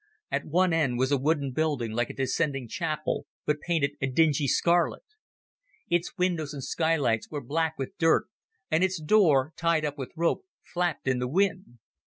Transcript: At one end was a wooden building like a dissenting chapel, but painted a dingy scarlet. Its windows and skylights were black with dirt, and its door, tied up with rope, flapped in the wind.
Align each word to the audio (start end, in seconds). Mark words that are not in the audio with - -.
At 0.31 0.45
one 0.47 0.73
end 0.73 0.97
was 0.97 1.11
a 1.11 1.17
wooden 1.17 1.51
building 1.51 1.91
like 1.91 2.09
a 2.09 2.15
dissenting 2.15 2.67
chapel, 2.67 3.27
but 3.45 3.59
painted 3.61 3.91
a 4.01 4.07
dingy 4.07 4.47
scarlet. 4.47 5.03
Its 5.91 6.17
windows 6.17 6.55
and 6.55 6.63
skylights 6.63 7.29
were 7.29 7.39
black 7.39 7.77
with 7.77 7.95
dirt, 7.99 8.25
and 8.71 8.83
its 8.83 8.99
door, 8.99 9.53
tied 9.57 9.85
up 9.85 9.99
with 9.99 10.11
rope, 10.17 10.43
flapped 10.63 11.07
in 11.07 11.19
the 11.19 11.27
wind. 11.29 11.77